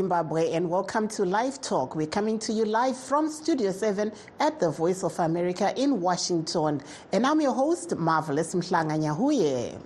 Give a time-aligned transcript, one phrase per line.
[0.00, 1.94] Zimbabwe, and welcome to Live Talk.
[1.94, 4.10] We're coming to you live from Studio 7
[4.40, 6.80] at the Voice of America in Washington.
[7.12, 9.78] And I'm your host, Marvelous Mhlanga Nyahuye.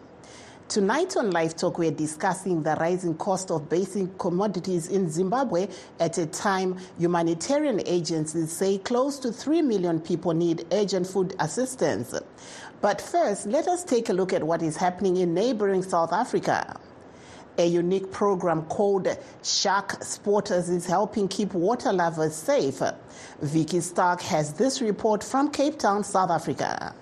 [0.69, 5.66] Tonight on Live Talk, we're discussing the rising cost of basic commodities in Zimbabwe
[5.98, 12.15] at a time humanitarian agencies say close to 3 million people need urgent food assistance.
[12.80, 16.79] But first, let us take a look at what is happening in neighboring South Africa.
[17.57, 19.07] A unique program called
[19.45, 22.83] Shark Spotters is helping keep water lovers safe.
[23.41, 26.95] Vicky Stark has this report from Cape Town, South Africa.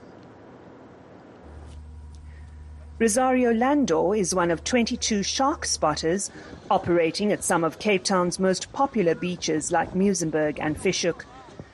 [2.99, 6.31] Rosario Landor is one of 22 shark spotters
[6.71, 11.25] operating at some of Cape Town's most popular beaches like Muizenberg and Fish Hoek.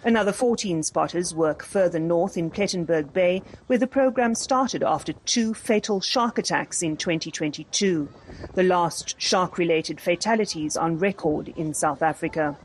[0.09, 5.53] Another 14 spotters work further north in Plettenberg Bay, where the program started after two
[5.53, 8.09] fatal shark attacks in 2022,
[8.55, 12.57] the last shark related fatalities on record in South Africa.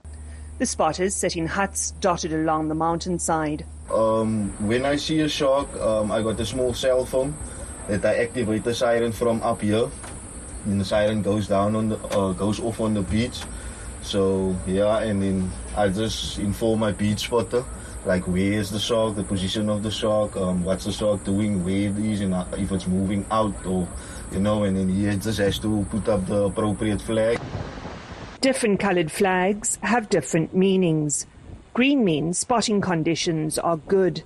[0.58, 3.66] The spotters sit in huts dotted along the mountainside.
[3.94, 7.36] Um, when I see a shark, um, I got a small cell phone
[7.90, 9.90] that I activate the siren from up here.
[10.64, 13.42] And the siren goes down on the, uh, goes off on the beach.
[14.04, 17.64] So yeah, and then I just inform my beach spotter,
[18.06, 21.64] like where is the shark, the position of the shark, um, what's the shark doing,
[21.64, 23.88] where it is, and if it's moving out or,
[24.32, 27.40] you know, and then he just has to put up the appropriate flag.
[28.42, 31.26] Different colored flags have different meanings.
[31.74, 34.22] Green means spotting conditions are good.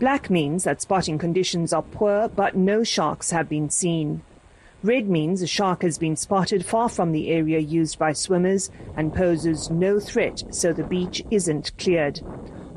[0.00, 4.22] Black means that spotting conditions are poor, but no sharks have been seen.
[4.84, 9.12] Red means a shark has been spotted far from the area used by swimmers and
[9.12, 12.18] poses no threat, so the beach isn't cleared.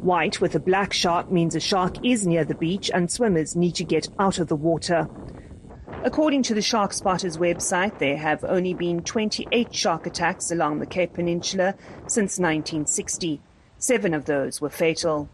[0.02, 3.76] White with a black shark means a shark is near the beach and swimmers need
[3.76, 5.08] to get out of the water.
[6.04, 10.88] According to the Shark Spotters website, there have only been 28 shark attacks along the
[10.88, 11.76] Cape Peninsula
[12.08, 13.40] since 1960.
[13.78, 15.30] Seven of those were fatal.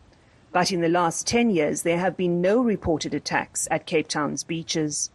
[0.52, 4.44] But in the last 10 years, there have been no reported attacks at Cape Town's
[4.44, 5.12] beaches.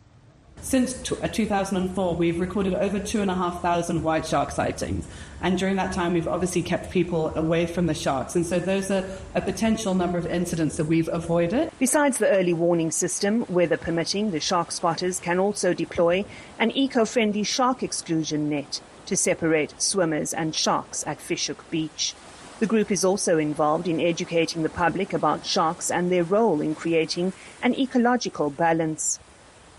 [0.62, 5.04] Since t- uh, 2004, we've recorded over 2,500 white shark sightings.
[5.40, 8.36] And during that time, we've obviously kept people away from the sharks.
[8.36, 11.72] And so those are a potential number of incidents that we've avoided.
[11.80, 16.24] Besides the early warning system, weather permitting, the shark spotters can also deploy
[16.60, 22.14] an eco friendly shark exclusion net to separate swimmers and sharks at Fish Hoek Beach.
[22.60, 26.76] The group is also involved in educating the public about sharks and their role in
[26.76, 27.32] creating
[27.64, 29.18] an ecological balance.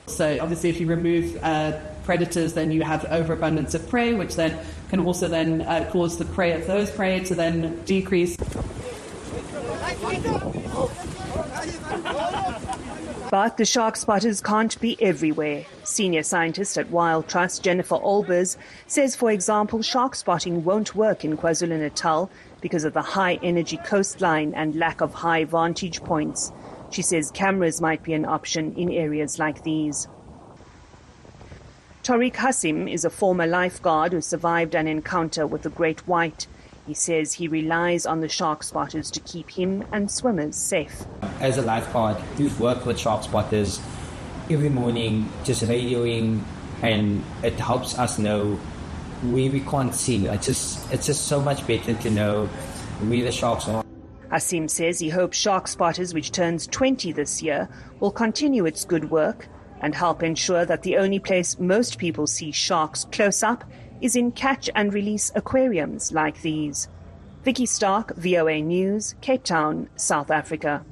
[0.08, 4.60] So obviously, if you remove uh, predators, then you have overabundance of prey, which then
[4.90, 8.38] can also then uh, cause the prey of those prey to then decrease.
[13.32, 15.66] But the shark spotters can't be everywhere.
[15.84, 21.36] Senior scientist at Wild Trust, Jennifer Olbers, says, for example, shark spotting won't work in
[21.36, 22.30] KwaZulu Natal
[22.62, 26.52] because of the high energy coastline and lack of high vantage points.
[26.94, 30.08] She says cameras might be an option in areas like these.
[32.04, 36.46] Tariq Hassim is a former lifeguard who survived an encounter with the great white.
[36.86, 41.06] He says he relies on the shark spotters to keep him and swimmers safe.
[41.40, 43.80] As a lifeguard, we work with shark spotters
[44.52, 46.44] every morning, just radioing,
[46.84, 48.54] and it helps us know
[49.32, 50.28] where we can't see.
[50.28, 52.46] It's just, it's just so much better to know
[53.08, 53.83] where the sharks are.
[54.34, 59.12] Hassim says he hopes Shark Spotters, which turns 20 this year, will continue its good
[59.12, 59.48] work
[59.80, 63.64] and help ensure that the only place most people see sharks close up
[64.02, 66.88] is in catch and release aquariums like these.
[67.44, 70.84] Vicky Stark, VOA News, Cape Town, South Africa.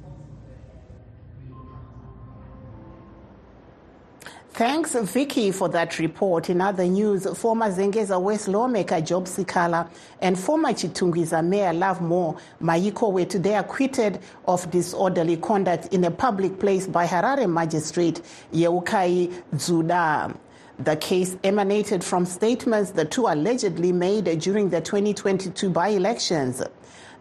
[4.54, 6.50] Thanks, Vicky, for that report.
[6.50, 9.88] In other news, former Zengeza West lawmaker Job Sikhala
[10.20, 16.58] and former Chitungwiza Mayor Lovemore Maiko were today acquitted of disorderly conduct in a public
[16.60, 18.20] place by Harare magistrate
[18.52, 20.36] Yeukai Zuda.
[20.78, 26.62] The case emanated from statements the two allegedly made during the 2022 by-elections.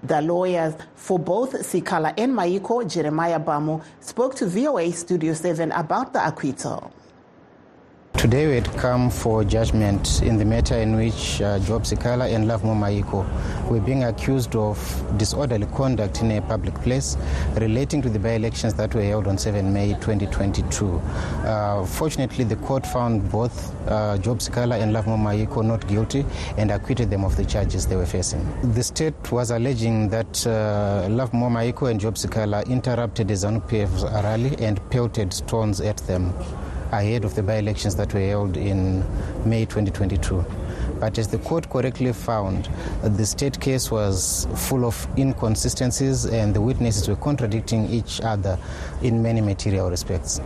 [0.03, 6.11] The lawyers for both Sikhala and Maiko, Jeremiah Bamu, spoke to VOA Studio 7 about
[6.11, 6.91] the acquittal.
[8.21, 12.47] Today we had come for judgment in the matter in which uh, Job Sikhala and
[12.47, 13.25] Lovemore Maiko
[13.67, 14.77] were being accused of
[15.17, 17.17] disorderly conduct in a public place
[17.55, 20.97] relating to the by-elections that were held on 7 May 2022.
[20.99, 26.23] Uh, fortunately, the court found both uh, Job Sikhala and Lovemore Maiko not guilty
[26.57, 28.45] and acquitted them of the charges they were facing.
[28.73, 34.55] The state was alleging that uh, Lovemore Maiko and Job Sikhala interrupted the ZANU-PF rally
[34.63, 36.31] and pelted stones at them
[36.91, 39.03] ahead of the by-elections that were held in
[39.47, 40.45] May 2022.
[40.99, 42.69] But as the court correctly found,
[43.03, 48.59] the state case was full of inconsistencies and the witnesses were contradicting each other
[49.01, 50.39] in many material respects.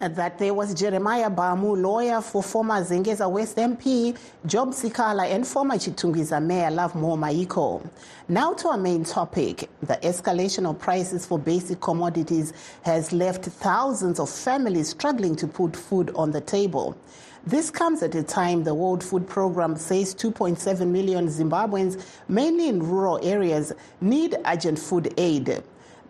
[0.00, 4.16] That there was Jeremiah Bamu, lawyer for former Zengeza West MP
[4.46, 7.84] Job Sikhala and former Chitungwiza Mayor Lovemore Maiko.
[8.28, 9.68] Now to our main topic.
[9.82, 12.52] The escalation of prices for basic commodities
[12.82, 16.96] has left thousands of families struggling to put food on the table.
[17.44, 22.88] This comes at a time the World Food Programme says 2.7 million Zimbabweans, mainly in
[22.88, 25.60] rural areas, need urgent food aid.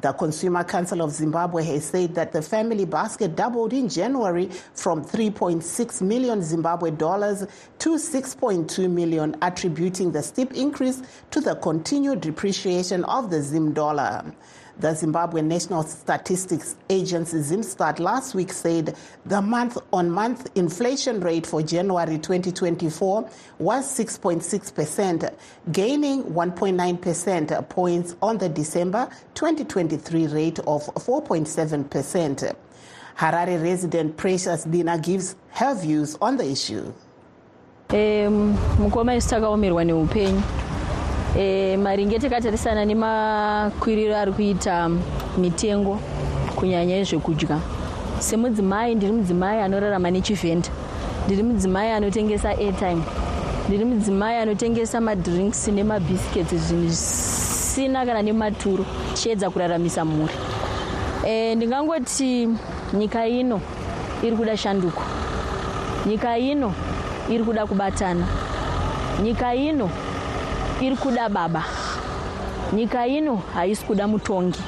[0.00, 5.04] The Consumer Council of Zimbabwe has said that the family basket doubled in January from
[5.04, 7.44] 3.6 million Zimbabwe dollars
[7.80, 11.02] to 6.2 million, attributing the steep increase
[11.32, 14.24] to the continued depreciation of the Zim dollar.
[14.80, 18.96] The Zimbabwe National Statistics Agency Zimstat last week said
[19.26, 23.28] the month on month inflation rate for January 2024
[23.58, 25.34] was 6.6%,
[25.72, 32.54] gaining 1.9% points on the December 2023 rate of 4.7%.
[33.18, 36.92] Harare resident Precious Dina gives her views on the issue.
[37.88, 39.16] mukoma
[41.38, 44.90] e, maringe takatarisana nemakwiriro ari kuita
[45.38, 46.00] mitengo
[46.56, 47.58] kunyanya yezvekudya.
[48.18, 50.68] Semudzimai ndiri mudzimai anorarama nechivhenda.
[51.26, 53.02] Ndiri mudzimai anotengesa airtime.
[53.68, 58.84] Ndiri mudzimai anotengesa madrinks nemabhisikets zvinhu zvisina kana nematuro.
[59.14, 60.34] Chiedza kuraramisa mhuri.
[61.26, 62.48] E, ndingangoti
[62.92, 63.60] nyika ino
[64.22, 65.02] iri kuda shanduko.
[66.06, 66.74] Nyika ino
[67.30, 68.26] iri kuda kubatana.
[69.22, 69.90] Nyika ino
[70.80, 71.64] iri kuda baba.
[72.72, 74.60] Nyika ino haisi kuda mutongi.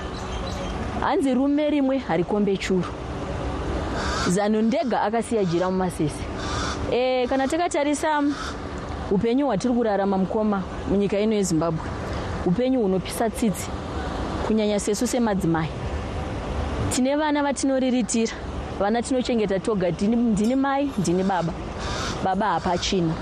[1.00, 2.84] Hanzi rume rimwe harikombe churu.
[4.28, 6.24] Zano ndega akasiya jira mumasese.
[6.92, 8.22] E, kana takatarisa
[9.10, 11.80] upenyu hwatiri kurarama mukoma munyika ino yezimbabwe
[12.46, 13.68] upenyu hunopisa tsitsi
[14.46, 15.68] kunyanya sesu semadzimai.
[16.94, 18.32] Tine vana vatinoriritira
[18.80, 21.52] vana tinochengeta toga ndini mai ndini baba.
[22.24, 23.14] Baba hapachina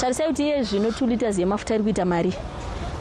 [0.00, 2.34] tarisai kuti iye zvino 2 liters yemafuta iri kuita mari.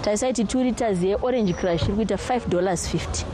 [0.02, 3.26] Tarisai kuti 2 liters yeorange crush iri kuita 5 dollars 50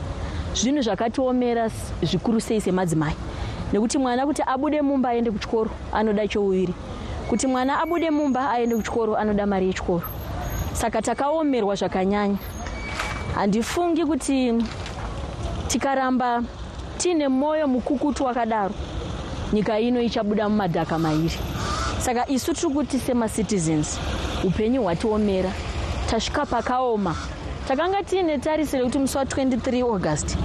[0.55, 1.69] zvinhu zvakatiomera
[2.03, 3.15] zvikuru sei semadzimai.
[3.73, 6.73] Nekuti mwana kuti abude mumba aende kuchikoro anoda chouviri.
[7.29, 10.03] Kuti mwana abude mumba aende kuchikoro anoda mari yechikoro.
[10.73, 12.37] Saka takaomerwa zvakanyanya.
[13.35, 14.53] Handifungi kuti
[15.67, 16.43] tikaramba
[16.97, 18.73] tiine mwoyo mukukutu wakadaro.
[19.53, 21.39] Nyika ino ichabuda mumadhaka mairi
[22.03, 23.99] saka isu tiri kuti semacitizens
[24.43, 25.51] upenyu hwatiomera
[26.09, 27.15] tasvika pakaoma
[27.67, 30.37] takanga tiine tarisiro yekuti musi wa23 august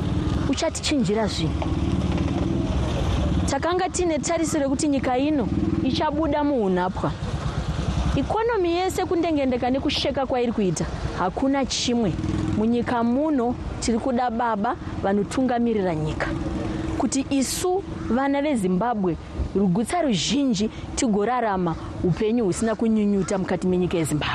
[0.50, 1.66] uchatichinjira zvinhu
[3.50, 5.48] takanga tiine tarisiro yekuti nyika ino
[5.84, 7.12] ichabuda muunapwa.
[8.16, 10.86] Ikonomi yese kundengendeka nekusheka kwairi kuita
[11.18, 12.12] hakuna chimwe.
[12.56, 16.26] Munyika muno tiri kuda baba vanotungamirira nyika.
[16.98, 19.16] Kuti isu vana vezimbabwe
[19.58, 24.34] rugutsa ruzhinji tigorarama upenyu husina kunyunyuta mukati menyika yezimbabwe.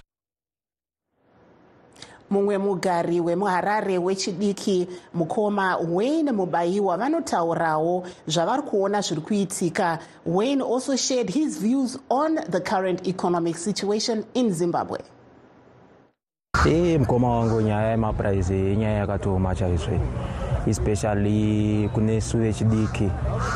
[2.30, 10.00] Mumwe mugari wemuharare wechidiki mukoma wayne mubayiwa vanotaurawo zvavari kuona zviri kuitika.
[10.26, 15.00] Wayne also shared his views on the current economic situation in zimbabwe.
[16.66, 20.00] Ee mukoma wangu nyaya yemapuraizi inyaya yakatooma chaizvo
[20.68, 23.10] especially kune su vechidiki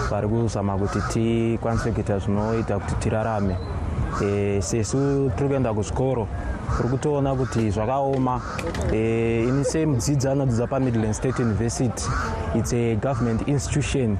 [0.09, 3.55] vari kuzama kuti tikwanise kuita zvinoita kuti tirarame.
[4.23, 6.27] E, sesu tiri kuenda kuzvikoro
[6.79, 8.41] uri kutoona kuti zvakaoma.
[8.93, 12.03] E, ini semudzidzi anodzidza pamidland state university
[12.55, 14.17] its a government institution.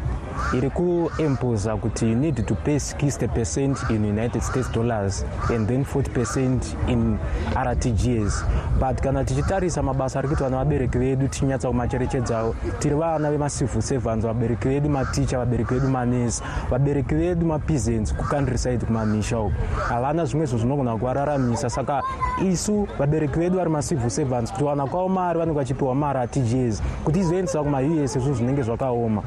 [0.54, 5.26] Iri kuemposa kuti you need to pay 60 percent in united states dollars
[5.56, 7.18] and then 40 percent in
[7.56, 8.46] rtgs
[8.80, 14.68] but kana tichitarisa mabasa ari kuitwa navabereki vedu tichinyatsa kumacherechedzawo tiri vana vemacivil servants vabereki
[14.68, 19.54] vedu maticha vabereki vedu manesi vabereki vedu mapeasants kucountryside kumamisha uku.
[19.90, 22.04] Havana zvimwezvo zvinogona kuvararamisa saka
[22.52, 27.64] isu vabereki vedu vari macivil servants kuti wana kwavo mari vanenge vachipiwa martgs kuti izoendesa
[27.64, 29.24] kumaus izvo zvinenge zvakaoma.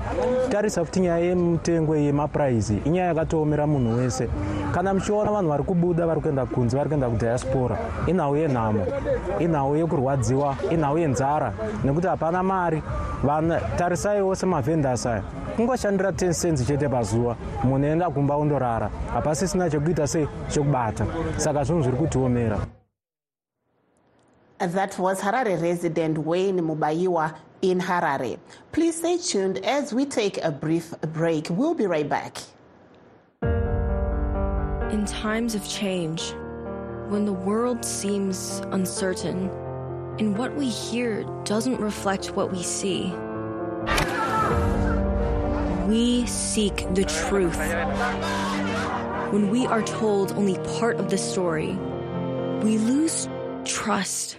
[0.50, 4.28] Tarisa futi nyaya yemutengo yemapuraizi inyaya yakatoomera munhu wese.
[4.72, 8.86] Kana muchiona vanhu vari kubuda vari kuenda kunze vari kuenda kudiaspora inhau yenhamo
[9.38, 11.52] inhau yekurwadziwa inhau yenzara
[11.84, 12.82] nekuti hapana mari.
[13.76, 15.22] Tarisaiwo semavhendas aya
[15.56, 17.36] kungoshandira 10 cents chete pazuva.
[17.64, 22.58] Munhu enda kumba undorara hapasisina chekuita sei chekubata saka zvinhu zviri kutiomera
[24.58, 28.38] That was Harare resident Wayne Mubayiwa in Harare.
[28.72, 31.48] Please stay tuned as we take a brief break.
[31.50, 32.38] We'll be right back.
[34.92, 36.32] In times of change,
[37.08, 39.50] when the world seems uncertain
[40.18, 43.12] and what we hear doesn't reflect what we see,
[45.86, 47.58] we seek the truth.
[49.32, 51.78] When we are told only part of the story,
[52.62, 53.28] we lose
[53.64, 54.38] trust.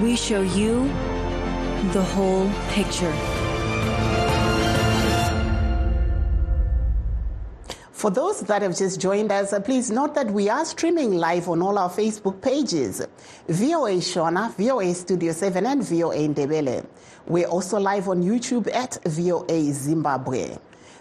[0.00, 0.84] we show you
[1.92, 3.12] the whole picture.
[7.90, 11.60] For those that have just joined us, please note that we are streaming live on
[11.62, 13.04] all our Facebook pages
[13.48, 16.86] VOA Shona, VOA Studio 7, and VOA Ndebele.
[17.26, 20.58] We're also live on YouTube at VOA Zimbabwe.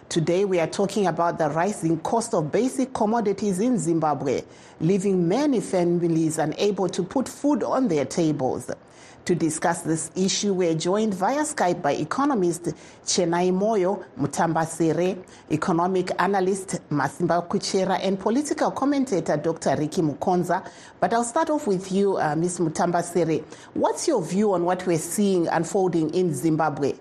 [0.10, 4.42] Today, we are talking about the rising cost of basic commodities in Zimbabwe,
[4.80, 8.72] leaving many families unable to put food on their tables.
[9.26, 12.70] To discuss this issue, we're joined via Skype by economist
[13.06, 15.22] Chenai Moyo Mutambasere,
[15.52, 19.76] economic analyst Masimba Kuchera, and political commentator Dr.
[19.76, 20.66] Ricky Mukonza.
[21.02, 22.60] But I'll start off with you, uh, Ms.
[22.60, 23.44] Mutambasere.
[23.74, 26.94] What's your view on what we're seeing unfolding in Zimbabwe?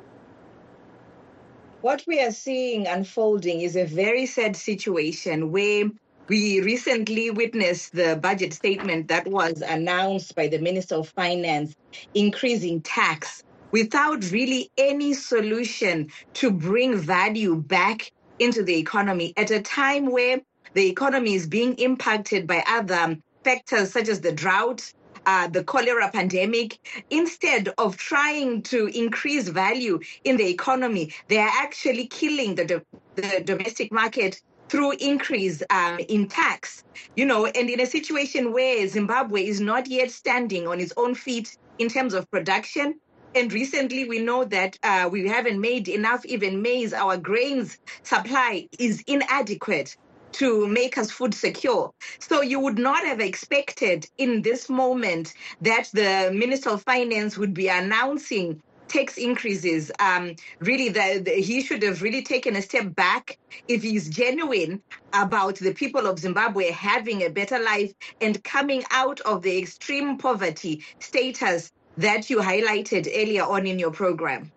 [1.87, 5.85] What we are seeing unfolding is a very sad situation where
[6.27, 11.77] we recently witnessed the budget statement that was announced by the Minister of Finance
[12.13, 19.63] increasing tax without really any solution to bring value back into the economy at a
[19.63, 20.41] time where
[20.75, 24.93] the economy is being impacted by other factors such as the drought,
[25.27, 26.79] uh, the cholera pandemic,
[27.11, 32.83] instead of trying to increase value in the economy, they are actually killing the, do-
[33.17, 36.83] the domestic market through increase um, in tax.
[37.17, 41.15] You know, and in a situation where Zimbabwe is not yet standing on its own
[41.15, 42.95] feet in terms of production.
[43.35, 46.95] And recently, we know that uh, we haven't made enough even maize.
[46.95, 49.95] Our grains supply is inadequate
[50.37, 51.93] to make us food secure.
[52.19, 57.55] So you would not have expected in this moment that the Minister of Finance would
[57.55, 59.91] be announcing tax increases.
[59.99, 64.83] Um, really, the, the, he should have really taken a step back if he's genuine
[65.13, 70.19] about the people of Zimbabwe having a better life and coming out of the extreme
[70.19, 74.53] poverty status that you highlighted earlier on in your program.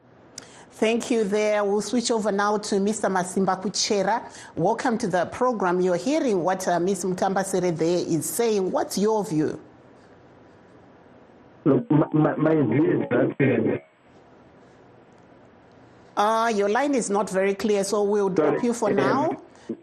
[0.72, 1.64] Thank you there.
[1.64, 3.12] We'll switch over now to Mr.
[3.12, 4.24] Masimba Kuchera.
[4.56, 5.82] Welcome to the program.
[5.82, 7.04] You're hearing what uh, Ms.
[7.06, 8.72] Mutambasere there is saying.
[8.72, 9.60] What's your view?
[11.66, 13.82] Look, my, my view is that
[16.16, 19.30] uh, your line is not very clear, so we'll drop you for now.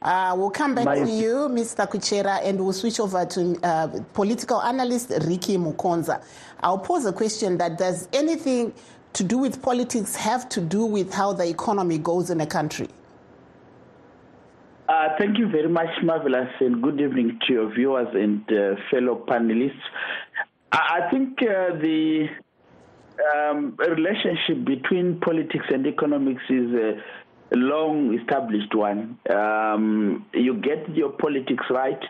[0.03, 1.89] Uh, we'll come back My- to you, Mr.
[1.89, 6.23] Kuchera, and we'll switch over to uh, political analyst Ricky Mukonza.
[6.61, 8.75] I'll pose a question that does anything
[9.17, 12.89] to do with politics have to do with how the economy goes in a country?
[14.89, 19.25] Uh, thank you very much, Marvelous, and good evening to your viewers and uh, fellow
[19.27, 19.81] panelists.
[20.71, 22.27] I, think uh, the
[23.35, 29.19] um, relationship between politics and economics is a long established one.
[29.31, 32.03] Um, you get your politics right,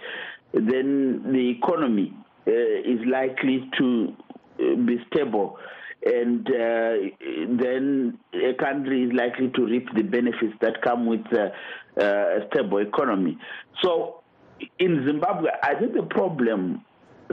[0.52, 2.12] then the economy
[2.48, 4.12] uh, is likely to
[4.58, 5.56] uh, be stable.
[6.06, 7.10] And uh,
[7.58, 11.48] then a country is likely to reap the benefits that come with uh,
[12.00, 13.36] uh, a stable economy.
[13.82, 14.22] So,
[14.78, 16.84] in Zimbabwe, I think the problem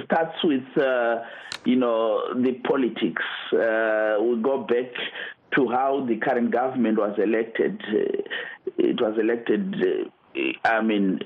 [0.06, 1.24] starts with uh,
[1.66, 3.22] you know the politics.
[3.54, 4.92] Uh, we go back
[5.56, 7.80] to how the current government was elected.
[7.88, 8.24] Uh,
[8.80, 9.76] it was elected.
[10.66, 11.20] I mean,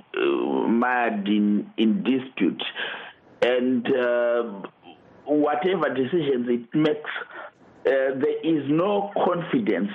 [0.67, 2.61] mired in in dispute,
[3.41, 3.87] and
[5.27, 7.09] whatever decisions it makes,
[7.89, 9.91] there is no confidence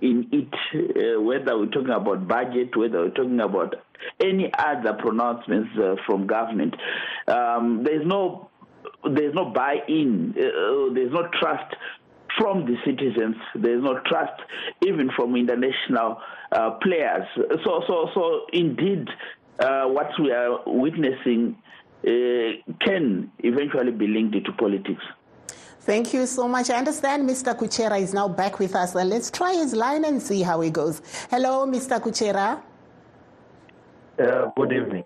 [0.00, 3.74] in it, uh, whether we're talking about budget, whether we're talking about
[4.20, 6.74] any other pronouncements uh, from government.
[7.26, 8.50] Um, there's no
[9.04, 10.34] there's no buy-in.
[10.36, 11.74] Uh, there's no trust
[12.38, 13.36] from the citizens.
[13.54, 14.40] There's no trust
[14.86, 16.20] even from international
[16.52, 17.26] uh, players.
[17.64, 19.08] So so so indeed,
[19.58, 21.56] uh, what we are witnessing
[22.06, 25.02] uh, can eventually be linked to politics.
[25.88, 26.68] Thank you so much.
[26.68, 27.56] I understand Mr.
[27.56, 28.94] Kuchera is now back with us.
[28.94, 31.00] Uh, let's try his line and see how he goes.
[31.30, 31.98] Hello, Mr.
[31.98, 32.60] Kuchera.
[34.18, 35.04] Uh, good evening.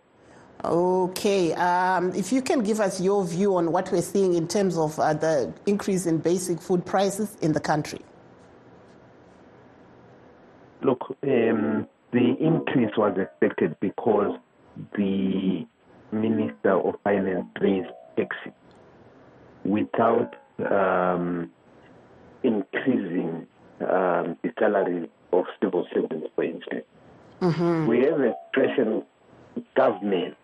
[0.65, 4.77] Okay, um, if you can give us your view on what we're seeing in terms
[4.77, 8.01] of uh, the increase in basic food prices in the country.
[10.83, 14.37] Look, um, the increase was expected because
[14.97, 15.65] the
[16.11, 17.87] Minister of Finance raised
[18.17, 18.53] taxes
[19.65, 21.51] without um,
[22.43, 23.47] increasing
[23.81, 26.85] um, the salaries of civil servants, for instance.
[27.41, 27.87] Mm-hmm.
[27.87, 29.03] We have a expression
[29.75, 30.37] government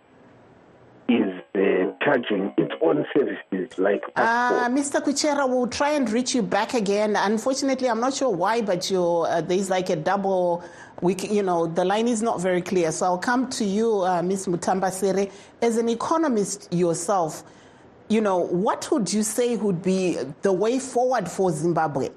[1.08, 5.02] is uh, charging its own services like Uh, Mr.
[5.02, 7.16] Kuchera, we'll try and reach you back again.
[7.16, 10.62] Unfortunately, I'm not sure why, but you uh, there's like a double.
[11.00, 12.92] We, you know, the line is not very clear.
[12.92, 14.48] So I'll come to you, uh, Ms.
[14.48, 15.30] Mutambasere,
[15.62, 17.42] as an economist yourself.
[18.10, 22.08] You know, what would you say would be the way forward for Zimbabwe?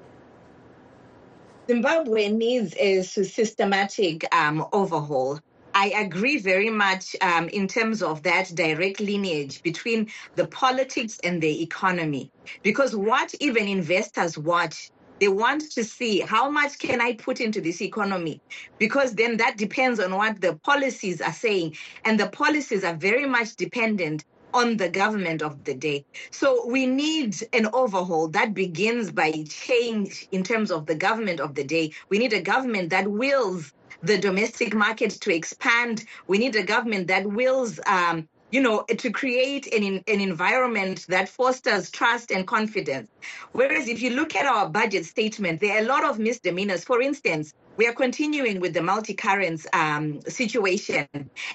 [1.68, 5.38] Zimbabwe needs a systematic um, overhaul.
[5.74, 11.42] I agree very much um, in terms of that direct lineage between the politics and
[11.42, 12.30] the economy.
[12.62, 17.60] Because what even investors watch, they want to see how much can I put into
[17.60, 18.40] this economy?
[18.78, 21.76] Because then that depends on what the policies are saying.
[22.06, 26.04] And the policies are very much dependent on the government of the day.
[26.30, 31.54] So we need an overhaul that begins by change in terms of the government of
[31.54, 31.92] the day.
[32.10, 36.04] We need a government that wills the domestic market to expand.
[36.26, 41.28] We need a government that wills, um, you know, to create an, an environment that
[41.28, 43.10] fosters trust and confidence.
[43.52, 46.84] Whereas if you look at our budget statement, there are a lot of misdemeanors.
[46.84, 51.08] For instance, we are continuing with the multi-currency um, situation.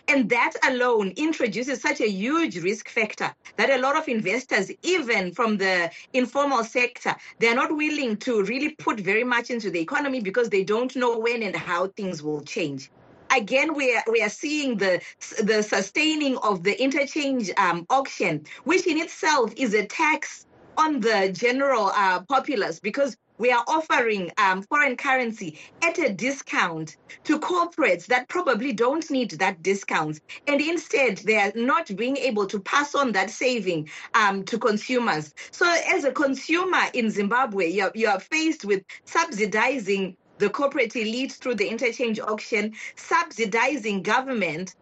[0.08, 5.32] And that alone introduces such a huge risk factor that a lot of investors, even
[5.32, 10.20] from the informal sector, they're not willing to really put very much into the economy
[10.20, 12.90] because they don't know when and how things will change
[13.32, 15.02] again we are we are seeing the
[15.44, 20.46] the sustaining of the interchange um, auction which in itself is a tax
[20.78, 26.98] on the general uh, populace because we are offering um, foreign currency at a discount
[27.24, 30.20] to corporates that probably don't need that discount.
[30.48, 35.34] And instead, they are not being able to pass on that saving um, to consumers.
[35.52, 41.56] So, as a consumer in Zimbabwe, you're, you're faced with subsidizing the corporate elite through
[41.56, 44.76] the interchange auction, subsidizing government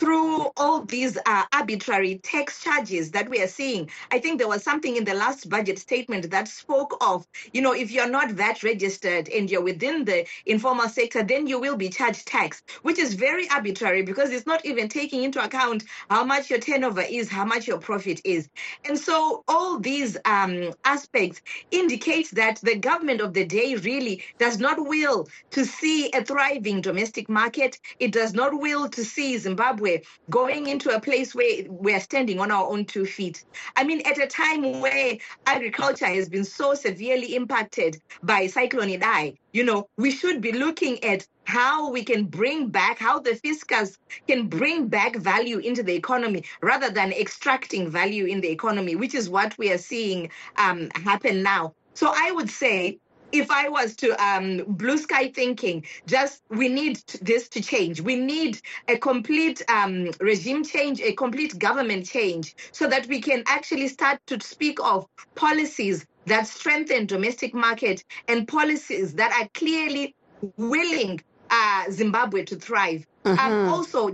[0.00, 3.90] through all these uh, arbitrary tax charges that we are seeing.
[4.12, 7.74] I think there was something in the last budget statement that spoke of, you know,
[7.74, 11.90] if you're not VAT registered and you're within the informal sector, then you will be
[11.90, 16.50] charged tax, which is very arbitrary because it's not even taking into account how much
[16.50, 18.48] your turnover is, how much your profit is.
[18.86, 24.58] And so all these um, aspects indicate that the government of the day really does
[24.58, 27.78] not will to see a thriving domestic market.
[28.00, 29.89] It does not will to see Zimbabwe
[30.28, 33.44] going into a place where we're standing on our own two feet.
[33.76, 39.36] I mean, at a time where agriculture has been so severely impacted by Cyclone Idai,
[39.52, 43.98] you know, we should be looking at how we can bring back, how the fiscus
[44.28, 49.14] can bring back value into the economy rather than extracting value in the economy, which
[49.14, 51.74] is what we are seeing um, happen now.
[51.94, 52.98] So I would say
[53.32, 58.00] if I was to um, blue sky thinking, just we need t- this to change.
[58.00, 63.42] We need a complete um, regime change, a complete government change, so that we can
[63.46, 70.14] actually start to speak of policies that strengthen domestic market and policies that are clearly
[70.56, 73.06] willing uh, Zimbabwe to thrive.
[73.38, 74.12] Um, also,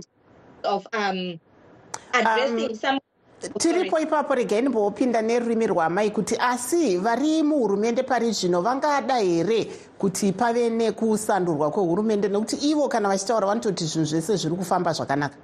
[0.63, 1.39] of um,
[2.13, 2.99] addressing some
[3.57, 9.65] tiripo ipapo regai ndimbopinda nerurimi rwamai kuti asi vari muhurumende pari zvino vangada here
[9.97, 12.27] kuti pave nekusandurwa kwehurumende?
[12.27, 15.35] Nekuti ivo kana vachitaura vanototi zvinhu zvese zviri kufamba zvakanaka.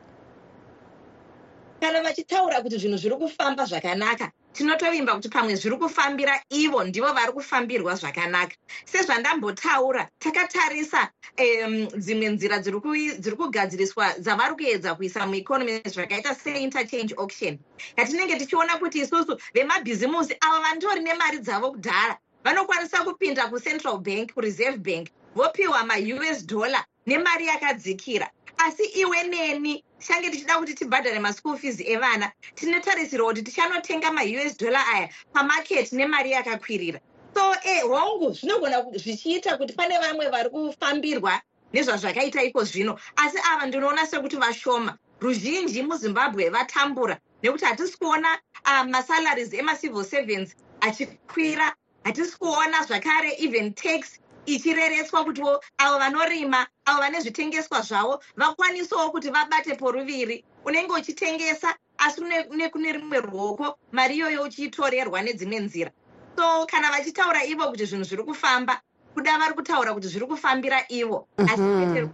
[1.80, 7.32] Kana vachitaura kuti zvinhu zviri kufamba zvakanaka tinotovimba kuti pamwe zviri kufambira ivo ndivo vari
[7.32, 8.56] kufambirwa zvakanaka.
[8.86, 17.58] Sezvandambotaura takatarisa um, dzimwe nzira dziri kugadziriswa dzavari kuedza kuisa mueconomy zvakaita seinterchange auction.
[17.98, 22.18] Yatinenge tichiona kuti isusu vemabhizimusi ava vandori nemari dzavo kudhara.
[22.44, 28.30] Vanokwanisa kupinda kucentral bank kureserve bank vopiwa maus dollar nemari yakadzikira.
[28.58, 34.86] Asi iwe neni tichange tichida kuti tibhadhare maschool fees evana tinotarisirwa kuti tichanotenga maus dollar
[34.94, 37.00] aya pamaketi nemari yakakwirira.
[37.34, 41.42] So eh, hongu zvinogona zvichiita kuti pane vamwe vari kufambirwa
[41.74, 43.00] nezvazvakaita iko zvino.
[43.16, 50.56] Asi ava ndinoona sekuti vashoma ruzhinji muzimbabwe vatambura nekuti hatisi kuona uh, masalaries emacivil servants
[50.82, 59.12] achikwira hatisi kuona zvakare even tax ichirereswa kutiwo avo vanorima avo vane zvitengeswa zvavo vakwanisewo
[59.12, 60.44] kuti vabate poruviri.
[60.66, 65.92] Unenge uchitengesa asi ne- nekune rimwe ruoko mari iyoyo uchiitorerwa nedzimwe nzira.
[66.36, 68.82] So kana vachitaura ivo kuti zvinhu zviri kufamba
[69.14, 72.10] kuda vari kutaura kuti zviri kufambira ivo asi kwete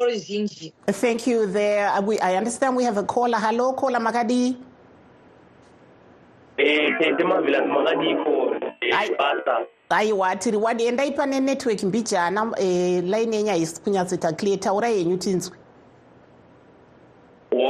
[0.00, 0.72] ruzhinji.
[0.90, 1.88] Thank you there.
[1.88, 3.38] Uh, We, I understand we have a caller.
[3.38, 4.56] Hello, caller Makadi.
[6.58, 8.54] Eh, tete mavhila makadiko
[9.18, 10.86] basa aiwa tiri wadi.
[10.86, 14.60] Endai pane network mbijana eh, line yenyu haisi kunyatsoita clear.
[14.60, 15.56] Taurai yenyu tinzwe.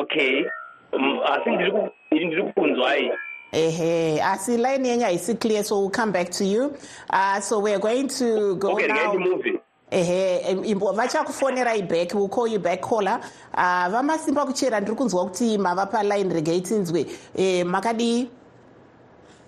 [0.00, 0.44] Okay.
[0.92, 3.10] Mm, asi ndiri ku- ndiri kukunzwai
[3.52, 6.72] ehe asi line yenyu haisi clear so we'll come back to you.
[7.10, 9.14] Uh, so we're going to go okay now.
[9.90, 10.54] ehe
[10.94, 13.20] vachakufonerai back will call you back caller.
[13.54, 17.06] Uh, vamasimba kuchera ndiri kunzwa kuti mava paline regai tinzwe.
[17.36, 18.28] Eh, makadii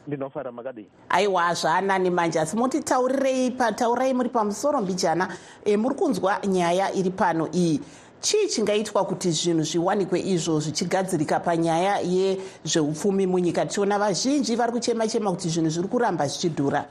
[0.06, 0.86] ndinofara makadii?
[1.08, 2.40] Aiwa zvaanani manje.
[2.40, 5.28] Asi motitaurirei pataurai muri pamusoro mbijana.
[5.64, 7.80] E, muri kunzwa nyaya iri pano iyi.
[8.20, 13.66] Chii chingaitwa kuti zvinhu zviwanikwe izvo zvichigadzirika panyaya yezveupfumi munyika?
[13.66, 16.84] Tichiona vazhinji vari kuchema chema kuti zvinhu zviri kuramba zvichidhura.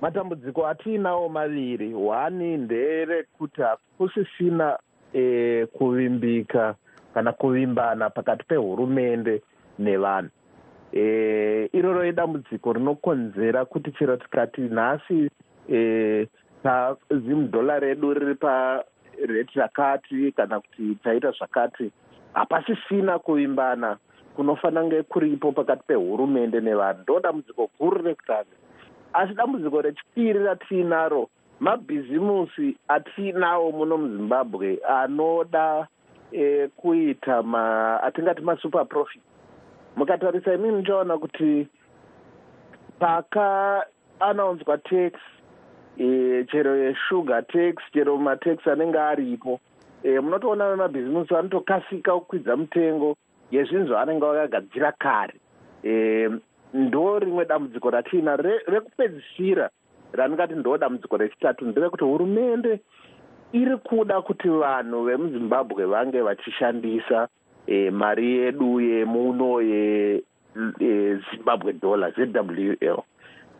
[0.00, 1.92] Matambudziko atiinawo maviri.
[1.92, 4.78] Hwani nderekuti hakusisina
[5.12, 6.74] e, kuvimbika
[7.14, 9.42] kana kuvimbana pakati pehurumende
[9.78, 10.30] nevanhu
[10.94, 15.30] e, iroro idambudziko rinokonzera kuti chero tikati nhasi
[15.72, 16.28] e,
[17.10, 21.90] zimudhola redu riri pareti rakati kana kuti taita zvakati
[22.32, 23.96] hapasisina kuvimbana
[24.36, 27.02] kunofanira kunge kuripo pakati pehurumende nevanhu.
[27.02, 28.56] Ndo dambudziko guru rekutanga.
[29.12, 31.28] Asi dambudziko rechipiri ratiinaro
[31.60, 35.86] mabhizimusi atiinawo muno muzimbabwe anoda
[36.32, 39.22] e, kuita ma atingati masuper profit
[39.96, 41.68] mukatarisa imini muchaona kuti
[42.98, 45.12] pakaanaunzwa tax
[45.98, 49.60] e, chero yesugar tax chero matax anenge aripo.
[50.02, 53.16] E, munotoona vemabhizimusi vanotokasika kukwidza mutengo
[53.50, 55.34] yezvinhu zvavanenge vakagadzira kare.
[55.84, 56.30] E,
[56.74, 59.70] ndo rimwe dambudziko ratiina rekupedzisira
[60.12, 62.80] randingati ndo dambudziko rechitatu nderekuti hurumende
[63.52, 67.28] iri kuda kuti vanhu vemuzimbabwe vange vachishandisa
[67.66, 69.60] e, mari yedu yemuno
[70.80, 73.02] yezimbabwe dollar zwl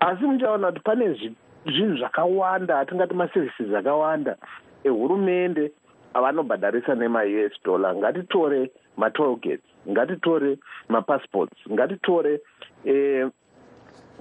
[0.00, 1.34] asi muchaona kuti pane
[1.66, 4.36] zvinhu zvakawanda atingati maservices akawanda
[4.84, 5.72] ehurumende
[6.14, 7.96] avanobhadharisa nema-us dollar.
[7.96, 12.40] Ngatitore matolgates ngatitore mapassports ngatitore
[12.84, 13.28] eh,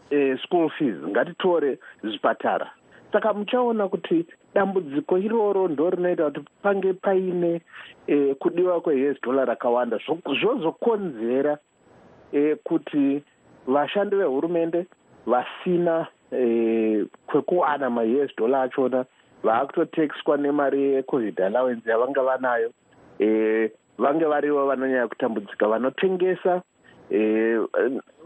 [0.09, 2.71] eh, school fees ngatitore zvipatara.
[3.11, 7.61] Saka muchaona kuti dambudziko iroro ndo rinoita kuti pange paine
[8.07, 9.99] eh, kudiwa kweus dollar rakawanda.
[10.41, 11.57] Zvozokonzera
[12.31, 13.23] eh, kuti
[13.67, 14.85] vashandi vehurumende
[15.25, 19.05] vasina eh, kwekuwana maus dollar achona
[19.43, 22.71] vaakutotaxwa nemari yecovid allowance yavanga vanayo
[23.19, 26.61] eh, vange varivo vanonyanya kutambudzika vanotengesa
[27.11, 27.59] e,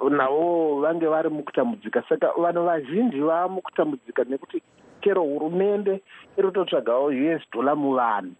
[0.09, 2.03] navo vange vari mukutambudzika.
[2.09, 4.61] Saka vanhu vazhinji vaa mukutambudzika nekuti
[5.01, 6.01] chero hurumende
[6.37, 8.31] iri kutotsvagawo us dollar muvanhu.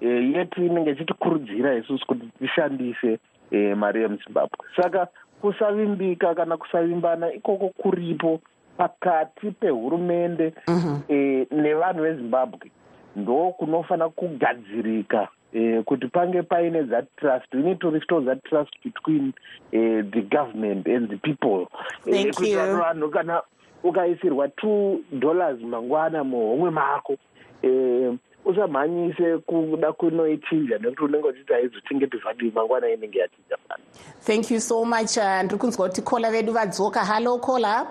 [0.00, 3.18] E, yeti inenge ichitikurudzira isusu kuti tishandise
[3.50, 4.66] e, mari yemuzimbabwe.
[4.76, 5.08] Saka
[5.40, 8.40] kusavimbika kana kusavimbana ikoko kuripo
[8.76, 11.00] pakati pehurumende -hmm.
[11.08, 12.70] e, nevanhu vezimbabwe.
[13.16, 17.54] Ndo kunofanira kugadzirika eh, kuti pange paine that trust.
[17.54, 19.34] We need to restore that trust between
[19.72, 21.66] eh, the government and the people.
[22.04, 22.58] Thank kuti you.
[22.58, 23.42] vanhu kana
[23.82, 27.16] ukaisirwa two dollars mangwana muhomwe mako
[27.62, 28.14] eh,
[28.44, 33.56] usamhanyise kuda kunoichinja nekuti unenge uchiti haizochengeti vhadii mangwana inenge yachinja.
[33.68, 33.80] Fana
[34.26, 37.00] thank you so much uh, ndiri kunzwa kuti kola vedu vadzoka.
[37.04, 37.86] Hallo kola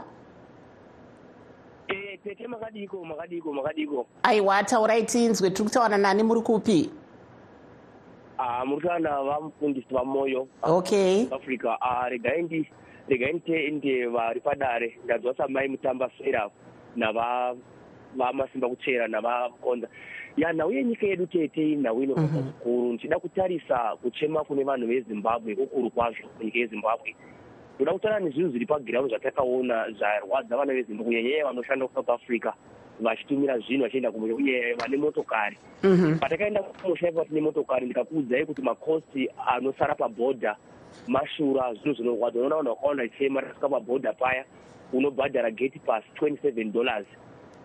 [1.87, 4.05] Eh, tete makadiko makadiko makadiko.
[4.23, 6.89] Aiwa taurai tinzwe tiri kutaura nani muri kupi?
[8.37, 11.27] Ah, muri kutaura navamufundisi vamoyo okay.
[11.31, 12.69] Africa Ah, regai ndi
[13.07, 14.97] regai nditende vari padare.
[15.05, 16.49] Ndadzwa samai mutamba sera
[16.95, 17.55] nava
[18.15, 19.87] vamasimba kuchera navakonza
[20.37, 22.93] ya nhau yenyika yedu tete nhau inofamba zvikuru.
[22.93, 27.15] Ndichida kutarisa kuchema kune vanhu vezimbabwe kukuru kwazvo munyika yezimbabwe.
[27.75, 32.51] Ndoda kutaura nezvinhu zviri pagiraundi zvatakaona zvarwadza vana vezimbabwe kunyanyanya vanoshanda kusouth africa
[32.99, 35.57] vachitumira zvinhu vachienda kumusha uye vane motokari.
[36.19, 40.55] Patakaenda kumusha ipa tine motokari ndikakuudzai kuti makosti anosara pabhodha
[41.07, 44.45] mashura zvinhu zvinorwadza unoona vanhu vakawanda vachiema tasvika pabhodha paya
[44.93, 47.05] unobhadhara gate pass 27 dollars.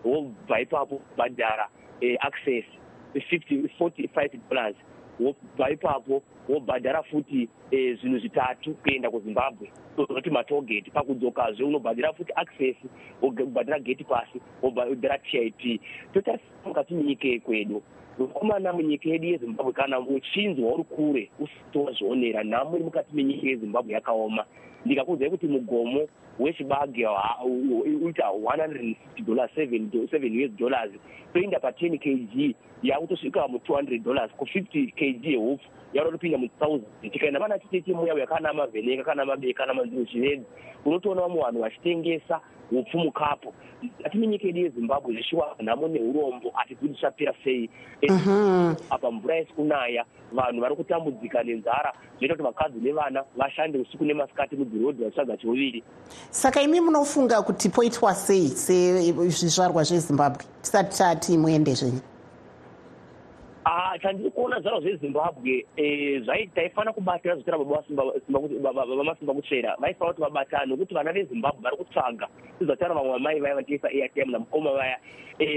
[0.05, 1.69] Wobva ipapo bhadhara
[2.01, 2.65] eh, access
[3.13, 4.75] 50 45 dollars.
[5.19, 9.71] Wobva ipapo wobhadhara futi eh, zvinhu zvitatu kuenda kuzimbabwe.
[9.95, 12.75] Tozoti matogeti pakudzokazve unobhadhira futi access
[13.21, 15.81] wobhadhira geti pasi wobhadhira tip
[16.13, 17.83] totarisa mukati menyika yekwedu
[18.19, 23.93] mukomana munyika yedu yezimbabwe kana uchinzwa uri kure usiti wazvionera nhamo iri mukati menyika yezimbabwe
[23.93, 24.45] yakaoma.
[24.85, 26.07] Ndikakuudzai kuti mugomo
[26.39, 27.07] wechibage
[28.03, 28.95] uita 150
[29.25, 30.91] dollars 7 us dollars
[31.33, 36.79] toenda pa10 kg yakutosvika mu200 dollars ku50 kg yehupfu yarotopinda mu1000
[37.11, 40.45] tikaenda vana titete muya yakana mavheneka kana mabeka kana manziro zvivedzi
[40.85, 42.41] unotoona vamwe vanhu vachitengesa
[42.77, 43.53] hupfu mukapo
[44.03, 47.69] ati nenyika yedu yezimbabwe zvichiwa nhamo neurombo hatizii tichapera sei.
[48.89, 54.55] Apa mvura isi kunaya vanhu vari kutambudzika nenzara zvinoita kuti vakadzi nevana vashande usiku nemasikati
[54.55, 55.83] mudhirodhi vachitsvaga cheuviri
[56.29, 60.45] saka imi munofunga kuti poitwa sei sezvizvarwa zvezimbabwe?
[60.61, 62.12] Tisati tati muende zvenyu
[64.01, 65.65] chandiri kuona zvaro zvezimbabwe
[66.55, 72.27] taifana kubatira zvotira vamasimba kutsvera vaifana kuti vabatane nokuti vana vezimbabwe vari kutsvaga.
[72.59, 74.99] Sizvataura vamwe vamai vaya vatiisa airtm namukoma vaya.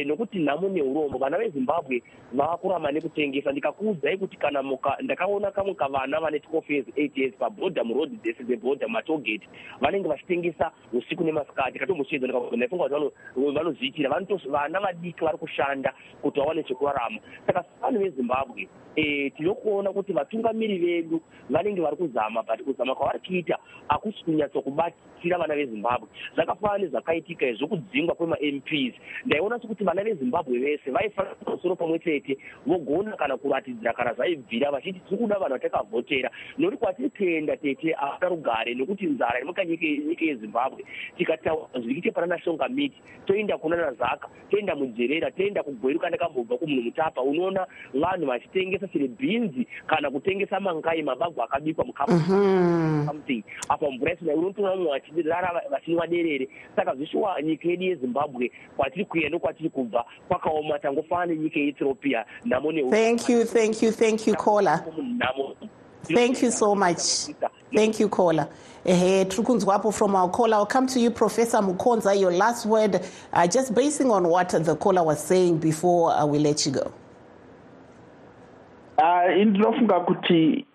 [0.06, 3.52] Nokuti nhamo neurombo vana vezimbabwe vava kurama nekutengesa.
[3.52, 4.62] Ndikakuudzai kuti kana
[5.00, 9.48] ndakaona kamwe kavana vane 12 years 8 years pabhodha murodhi dzese dzebhodha mumatogeti
[9.80, 11.78] vanenge vachitengesa usiku nemasikati.
[11.78, 14.10] Katombochiedza ndaifunga kuti vanozviitira
[14.48, 15.92] vana vadiki vari kushanda
[16.22, 17.64] kuti vawane chekurarama saka
[17.96, 24.24] vanhu vezimbabwe tiri kuona kuti vatungamiri vedu vanenge vari kuzama but kuzama kwavari kuita hakusi
[24.24, 26.08] kunyatsokubatsira vana vezimbabwe.
[26.34, 28.94] Zvakafanana nezvakaitika zvokudzingwa kwemamps
[29.26, 35.00] ndaiona sekuti vana vezimbabwe vese vaifanira pamusoro pamwe chete vogona kana kuratidzira kana zvaibvira vachiti
[35.00, 36.30] tiri kuda vanhu vatakavhotera.
[36.58, 40.84] Nokuti kwatiri kuenda tete havana rugare nokuti nzara iri mukanyika yezimbabwe.
[41.16, 46.82] Tikataura zvirike pana national miti toenda kuna nazaka toenda mujerera toenda kugweru kana kambobva kumunhu
[46.82, 48.86] mutapa unoona vanhu vachitengesa
[49.18, 56.48] bhinzi kana kutengesa mangai mabagwa akabikwa mukamuthing apa mvura isina unotoona vamwe vachirara vachinwa derere.
[56.76, 56.94] Saka
[57.42, 63.92] nyika yedu yezimbabwe kwatiri nokwatiri kubva kwakaoma tangofanana nenyika yeethiopia nhamo thank you thank you
[63.92, 64.84] thank you caller
[66.14, 67.30] thank you so much.
[67.74, 68.48] Thank you caller
[68.84, 70.56] ehe tiri kunzwapo from our caller.
[70.56, 73.00] I'll come to you professor mukonza your last word.
[73.32, 76.92] Uh, just basing on what the caller was saying before uh, we let you go
[79.46, 80.66] ndinofunga kuti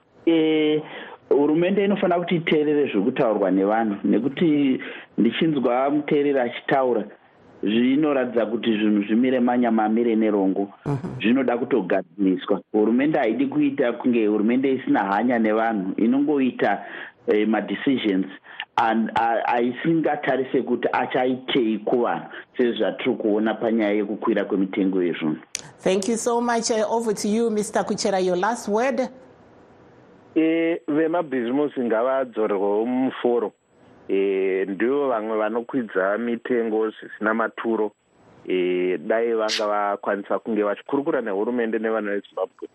[1.29, 4.79] hurumende inofanira kuti iteerere zviri kutaurwa nevanhu nekuti
[5.17, 7.03] ndichinzwa muteereri achitaura
[7.63, 10.69] zvinoratidza kuti zvinhu zvimire manya mamire nerongo
[11.21, 16.85] zvinoda kutogadziriswa hurumende haidi kuita kunge hurumende isina hanya nevanhu inongoita
[17.47, 18.25] madecisions
[19.45, 22.25] aisingatarise kuti achaitei kuvanhu
[22.57, 25.37] sezvatiri kuona panyaya yekukwira kwemitengo yezvinhu
[25.83, 26.69] Thank you so much.
[26.71, 27.83] Uh, over to you, Mr.
[27.85, 29.09] Kuchera, your last word.
[30.35, 33.51] e vemabhizimusi ngavadzorerwewo mumuforo
[34.09, 37.91] e ndivo vamwe vanokwidza mitengo zvisina maturo
[38.47, 42.67] e dai vanga vakwanisa kunge vachikurukura nehurumende nevana vezimbabwe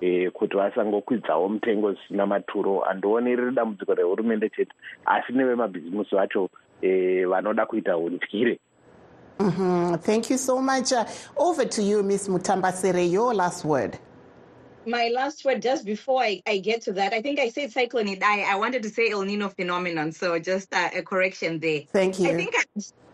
[0.00, 4.72] e kuti vasangokwidzawo mutengo zvisina maturo handioni riri dambudziko rehurumende chete
[5.06, 6.48] asi nevemabhizimusi vacho
[6.82, 8.58] e vanoda kuita undyire
[9.38, 9.98] Mm -hmm.
[9.98, 10.92] Thank you so much.
[10.92, 11.04] Uh,
[11.36, 12.28] over to you, Ms.
[12.28, 13.98] Mutambasere, your last word.
[14.86, 18.08] My last word, just before I, I get to that, I think I said cyclone
[18.08, 21.82] I, I wanted to say El Nino phenomenon, so just uh, a correction there.
[21.92, 22.28] Thank you.
[22.30, 22.54] I think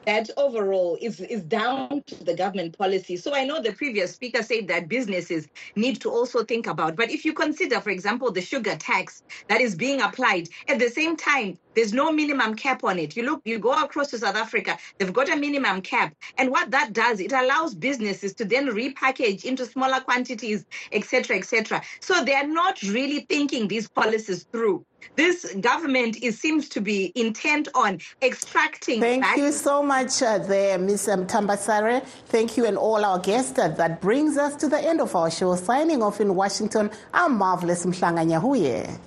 [0.06, 3.16] that overall is, is down to the government policy.
[3.16, 6.96] So I know the previous speaker said that businesses need to also think about.
[6.96, 10.88] But if you consider, for example, the sugar tax that is being applied, at the
[10.88, 13.16] same time, there's no minimum cap on it.
[13.16, 16.14] You look, you go across to South Africa, they've got a minimum cap.
[16.38, 21.82] And what that does, it allows businesses to then repackage into smaller quantities, etc., etc.
[22.00, 24.84] So they are not really thinking these policies through.
[25.16, 29.00] This government is, seems to be intent on extracting.
[29.00, 31.08] Thank you so much, uh, there, Ms.
[31.08, 32.04] Mutambasere.
[32.26, 33.58] Thank you and all our guests.
[33.58, 35.54] Uh, that brings us to the end of our show.
[35.56, 38.98] Signing off in Washington, I'm Marvelous Mhlanga Nyahuye.